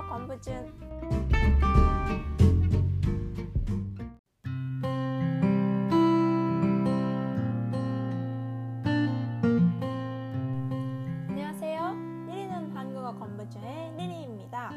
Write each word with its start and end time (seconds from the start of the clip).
안녕 0.00 0.08
건부준 0.08 0.72
안녕하세요 11.28 11.80
1위는 12.28 12.72
한국어 12.72 13.12
건부준의 13.18 13.92
1위입니다. 13.98 14.70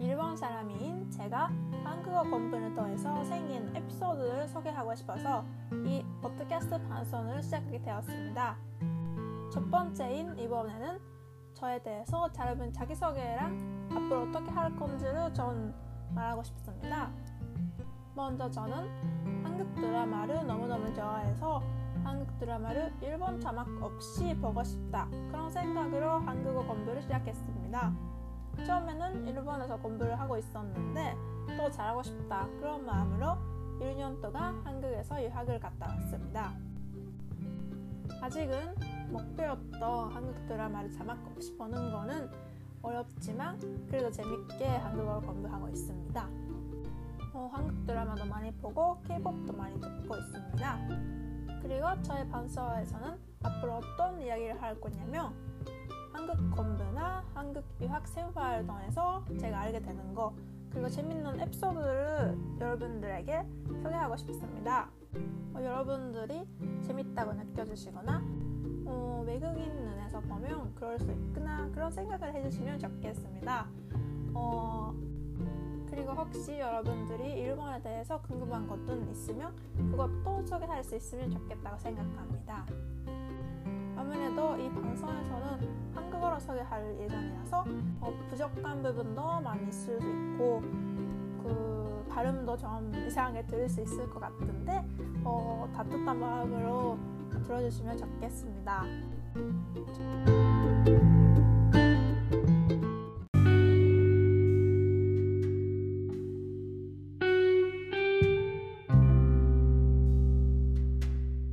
일본 0.00 0.36
사람인 0.36 1.08
제가 1.10 1.52
한국어 1.84 2.24
공부를 2.24 2.74
통해서 2.74 3.22
생긴 3.24 3.70
에피소드를 3.76 4.48
소개하고 4.48 4.92
싶어서 4.96 5.44
이 5.84 6.04
팟캐스트 6.20 6.88
방송을 6.88 7.42
시작하게 7.42 7.80
되었습니다. 7.82 8.58
첫 9.52 9.70
번째인 9.70 10.36
이번에는 10.36 11.17
저에 11.58 11.82
대해서 11.82 12.30
짧은 12.30 12.72
자기소개랑 12.72 13.88
앞으로 13.90 14.22
어떻게 14.22 14.48
할 14.52 14.74
건지를 14.76 15.34
좀 15.34 15.74
말하고 16.14 16.40
싶습니다. 16.44 17.10
먼저 18.14 18.48
저는 18.48 19.44
한국 19.44 19.74
드라마를 19.74 20.46
너무너무 20.46 20.94
좋아해서 20.94 21.60
한국 22.04 22.38
드라마를 22.38 22.92
일본 23.00 23.40
자막 23.40 23.66
없이 23.82 24.36
보고 24.36 24.62
싶다. 24.62 25.08
그런 25.30 25.50
생각으로 25.50 26.20
한국어 26.20 26.64
공부를 26.64 27.02
시작했습니다. 27.02 27.92
처음에는 28.64 29.26
일본에서 29.26 29.78
공부를 29.78 30.18
하고 30.18 30.38
있었는데 30.38 31.16
또 31.56 31.68
잘하고 31.70 32.04
싶다. 32.04 32.46
그런 32.60 32.86
마음으로 32.86 33.36
1년 33.80 34.22
동안 34.22 34.60
한국에서 34.64 35.24
유학을 35.24 35.58
갔다 35.58 35.88
왔습니다. 35.88 36.52
아직은 38.22 38.97
목표였던 39.10 40.12
한국 40.12 40.46
드라마를 40.46 40.92
자막 40.92 41.18
없이 41.26 41.56
보는 41.56 41.90
거는 41.90 42.30
어렵지만 42.82 43.58
그래도 43.88 44.10
재밌게 44.10 44.66
한국어를 44.66 45.26
공부하고 45.26 45.68
있습니다. 45.68 46.28
어, 47.34 47.50
한국 47.52 47.86
드라마도 47.86 48.24
많이 48.24 48.52
보고 48.52 49.00
K-POP도 49.02 49.52
많이 49.52 49.80
듣고 49.80 50.16
있습니다. 50.16 50.78
그리고 51.62 52.02
저의 52.02 52.28
방송에서는 52.28 53.18
앞으로 53.42 53.74
어떤 53.76 54.20
이야기를 54.20 54.60
할 54.60 54.80
거냐면 54.80 55.32
한국 56.12 56.36
공부나 56.56 57.24
한국 57.34 57.64
유학 57.80 58.06
생활을 58.08 58.66
통해서 58.66 59.24
제가 59.38 59.60
알게 59.60 59.80
되는 59.80 60.14
거 60.14 60.34
그리고 60.70 60.88
재밌는 60.88 61.40
에피소드를 61.40 62.38
여러분들에게 62.60 63.46
소개하고 63.82 64.16
싶습니다. 64.16 64.90
어, 65.54 65.62
여러분들이 65.62 66.46
재밌다고 66.82 67.32
느껴주시거나 67.32 68.22
어, 68.88 69.22
외국인 69.26 69.70
눈에서 69.84 70.20
보면 70.20 70.74
그럴 70.74 70.98
수 70.98 71.10
있구나 71.10 71.68
그런 71.72 71.90
생각을 71.90 72.34
해주시면 72.34 72.78
좋겠습니다. 72.78 73.66
어, 74.34 74.94
그리고 75.90 76.12
혹시 76.12 76.58
여러분들이 76.58 77.40
일본에 77.40 77.80
대해서 77.82 78.20
궁금한 78.22 78.66
것도 78.66 79.02
있으면 79.10 79.54
그것도 79.90 80.46
소개할 80.46 80.82
수 80.82 80.96
있으면 80.96 81.30
좋겠다고 81.30 81.78
생각합니다. 81.78 82.66
아무래도 83.96 84.56
이 84.56 84.70
방송에서는 84.70 85.92
한국어로 85.94 86.38
소개할 86.38 86.98
예정이라서 87.00 87.64
어, 88.00 88.12
부족한 88.30 88.82
부분도 88.82 89.40
많이 89.40 89.68
있을 89.68 90.00
수 90.00 90.08
있고 90.08 90.62
그 91.42 92.06
발음도 92.08 92.56
좀 92.56 92.92
이상하게 93.06 93.46
들을 93.46 93.68
수 93.68 93.82
있을 93.82 94.08
것 94.08 94.20
같은데 94.20 94.84
어, 95.24 95.68
따뜻한 95.74 96.18
마음으로 96.18 96.98
들어주시면 97.48 97.96
좋겠습니다. 97.96 98.84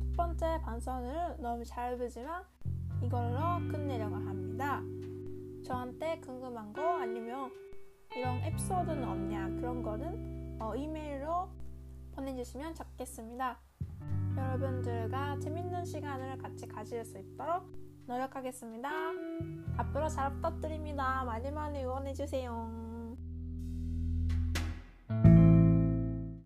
첫 0.00 0.16
번째 0.16 0.60
방송을 0.62 1.36
너무 1.40 1.64
잘 1.64 1.98
보지만 1.98 2.44
이걸로 3.02 3.40
끝내려고 3.68 4.14
합니다. 4.14 4.80
저한테 5.64 6.20
궁금한 6.20 6.72
거 6.72 7.00
아니면 7.00 7.50
이런 8.16 8.36
에피소드는 8.44 9.02
없냐 9.02 9.48
그런 9.56 9.82
거는 9.82 10.56
어, 10.60 10.76
이메일로 10.76 11.48
보내주시면 12.14 12.76
좋겠습니다. 12.76 13.69
여러분들과 14.40 15.38
재밌는 15.38 15.84
시간을 15.84 16.38
같이 16.38 16.66
가질 16.66 17.04
수 17.04 17.18
있도록 17.18 17.70
노력하겠습니다. 18.06 18.90
앞으로 19.76 20.08
잘 20.08 20.32
부탁드립니다. 20.32 21.22
많이 21.24 21.50
많이 21.50 21.84
응원해주세요. 21.84 22.89